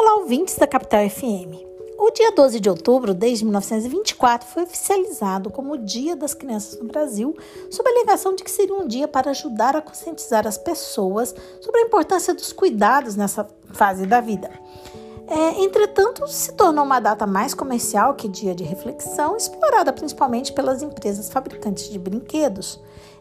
[0.00, 1.58] Olá, ouvintes da Capital FM.
[1.98, 6.86] O dia 12 de outubro, desde 1924, foi oficializado como o Dia das Crianças no
[6.86, 7.36] Brasil,
[7.68, 11.80] sob a alegação de que seria um dia para ajudar a conscientizar as pessoas sobre
[11.80, 14.48] a importância dos cuidados nessa fase da vida.
[15.26, 20.80] É, entretanto, se tornou uma data mais comercial que dia de reflexão, explorada principalmente pelas
[20.80, 22.80] empresas fabricantes de brinquedos.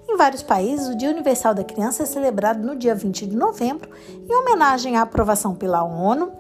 [0.09, 3.89] Em vários países, o Dia Universal da Criança é celebrado no dia 20 de novembro,
[4.07, 6.31] em homenagem à aprovação pela ONU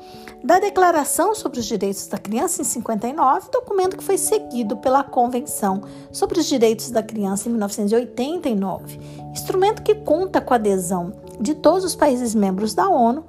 [0.41, 5.81] da Declaração sobre os Direitos da Criança em 59, documento que foi seguido pela Convenção
[6.13, 8.99] sobre os Direitos da Criança em 1989,
[9.33, 13.25] instrumento que conta com a adesão de todos os países membros da ONU,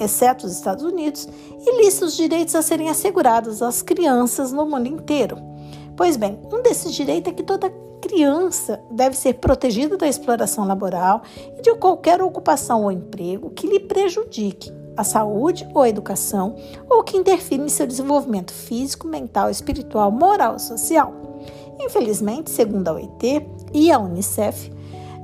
[0.00, 1.28] exceto os Estados Unidos,
[1.60, 5.36] e lista os direitos a serem assegurados às crianças no mundo inteiro.
[5.94, 11.22] Pois bem, um desses direitos é que toda criança deve ser protegida da exploração laboral
[11.58, 16.54] e de qualquer ocupação ou emprego que lhe prejudique a saúde ou a educação
[16.88, 21.14] ou que interfira em seu desenvolvimento físico, mental, espiritual, moral e social.
[21.80, 24.70] Infelizmente, segundo a OIT e a Unicef,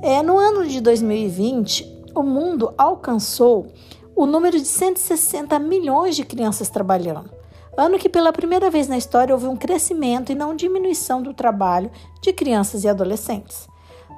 [0.01, 3.67] é, no ano de 2020, o mundo alcançou
[4.15, 7.40] o número de 160 milhões de crianças trabalhando
[7.77, 11.91] ano que pela primeira vez na história houve um crescimento e não diminuição do trabalho
[12.21, 13.67] de crianças e adolescentes.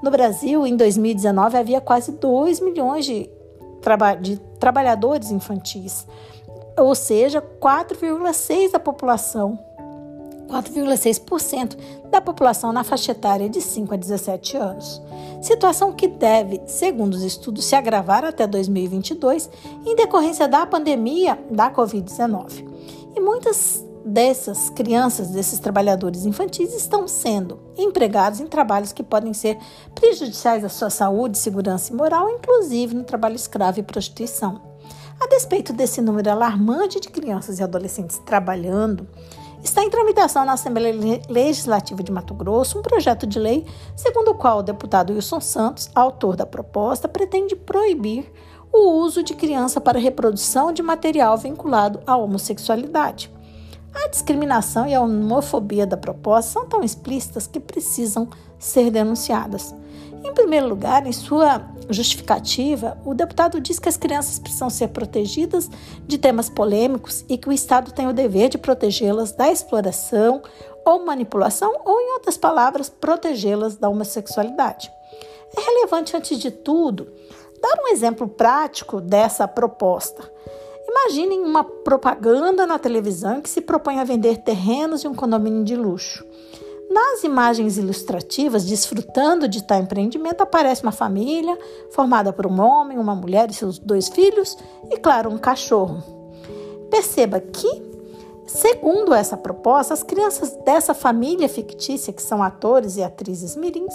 [0.01, 3.29] No Brasil, em 2019, havia quase 2 milhões de,
[3.81, 6.05] traba de trabalhadores infantis,
[6.77, 9.59] ou seja, 4,6% da população
[10.53, 11.77] 4,6%
[12.11, 15.01] da população na faixa etária de 5 a 17 anos.
[15.41, 19.49] Situação que deve, segundo os estudos, se agravar até 2022
[19.85, 22.71] em decorrência da pandemia da Covid-19.
[23.15, 29.57] E muitas dessas crianças, desses trabalhadores infantis, estão sendo empregados em trabalhos que podem ser
[29.95, 34.61] prejudiciais à sua saúde, segurança e moral, inclusive no trabalho escravo e prostituição.
[35.19, 39.07] A despeito desse número alarmante de crianças e adolescentes trabalhando,
[39.63, 43.65] está em tramitação na Assembleia Legislativa de Mato Grosso um projeto de lei
[43.95, 48.29] segundo o qual o deputado Wilson Santos, autor da proposta, pretende proibir
[48.73, 53.31] o uso de criança para reprodução de material vinculado à homossexualidade.
[53.93, 59.75] A discriminação e a homofobia da proposta são tão explícitas que precisam ser denunciadas.
[60.23, 65.69] Em primeiro lugar, em sua justificativa, o deputado diz que as crianças precisam ser protegidas
[66.07, 70.41] de temas polêmicos e que o Estado tem o dever de protegê-las da exploração
[70.85, 74.91] ou manipulação, ou, em outras palavras, protegê-las da homossexualidade.
[75.55, 77.13] É relevante, antes de tudo,
[77.63, 80.29] dar um exemplo prático dessa proposta.
[80.85, 85.73] Imaginem uma propaganda na televisão que se propõe a vender terrenos de um condomínio de
[85.73, 86.25] luxo.
[86.91, 91.57] Nas imagens ilustrativas, desfrutando de tal empreendimento, aparece uma família
[91.91, 94.57] formada por um homem, uma mulher e seus dois filhos
[94.91, 96.03] e, claro, um cachorro.
[96.91, 97.92] Perceba que
[98.45, 103.93] Segundo essa proposta, as crianças dessa família fictícia, que são atores e atrizes mirins,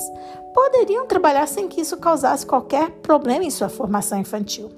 [0.54, 4.70] poderiam trabalhar sem que isso causasse qualquer problema em sua formação infantil.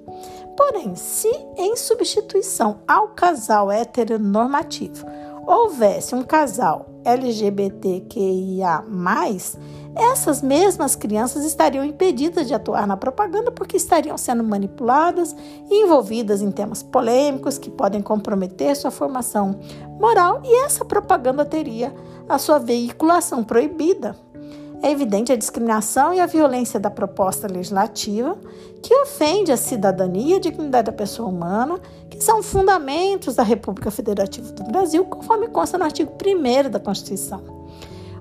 [0.57, 5.07] Porém, se em substituição ao casal heteronormativo
[5.47, 8.85] houvesse um casal LGBTQIA,
[9.95, 15.35] essas mesmas crianças estariam impedidas de atuar na propaganda porque estariam sendo manipuladas
[15.69, 19.59] e envolvidas em temas polêmicos que podem comprometer sua formação
[19.99, 21.95] moral e essa propaganda teria
[22.29, 24.17] a sua veiculação proibida.
[24.83, 28.39] É evidente a discriminação e a violência da proposta legislativa,
[28.83, 33.91] que ofende a cidadania e a dignidade da pessoa humana, que são fundamentos da República
[33.91, 37.60] Federativa do Brasil, conforme consta no artigo 1 da Constituição.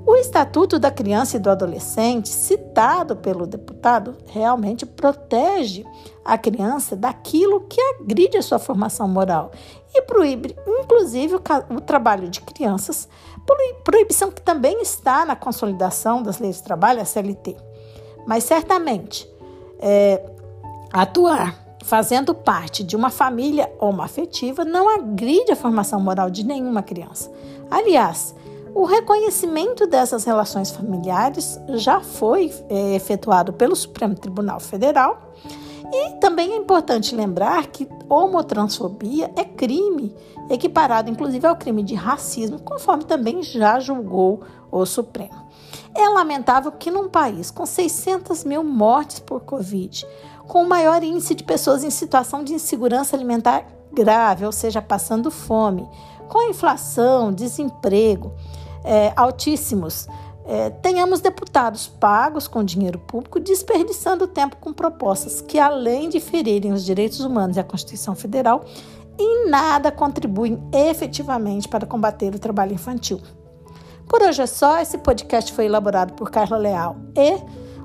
[0.05, 5.85] O Estatuto da Criança e do Adolescente, citado pelo deputado, realmente protege
[6.23, 9.51] a criança daquilo que agride a sua formação moral
[9.93, 13.09] e proíbe, inclusive, o, trabalho de crianças,
[13.83, 17.57] proibição que também está na consolidação das leis de trabalho, a CLT.
[18.25, 19.29] Mas certamente,
[19.79, 20.23] é,
[20.93, 27.31] atuar fazendo parte de uma família homoafetiva não agride a formação moral de nenhuma criança.
[27.71, 28.35] Aliás,
[28.73, 35.33] o reconhecimento dessas relações familiares já foi é, efetuado pelo Supremo Tribunal Federal.
[35.91, 40.15] E também é importante lembrar que homotransfobia é crime,
[40.49, 45.49] equiparado inclusive ao crime de racismo, conforme também já julgou o Supremo.
[45.95, 50.05] É lamentável que num país com 600 mil mortes por Covid,
[50.47, 55.31] com o maior índice de pessoas em situação de insegurança alimentar grave, ou seja, passando
[55.31, 55.87] fome,
[56.29, 58.31] com inflação, desemprego
[58.83, 60.07] é, altíssimos,
[60.45, 66.71] é, tenhamos deputados pagos com dinheiro público desperdiçando tempo com propostas que, além de ferirem
[66.71, 68.63] os direitos humanos e a Constituição Federal,
[69.17, 73.19] em nada contribuem efetivamente para combater o trabalho infantil.
[74.07, 74.79] Por hoje é só.
[74.79, 77.37] Esse podcast foi elaborado por Carla Leal e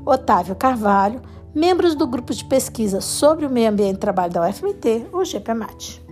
[0.06, 1.20] Otávio Carvalho,
[1.54, 6.03] membros do grupo de pesquisa sobre o meio ambiente e trabalho da UFMT, o GPMAT.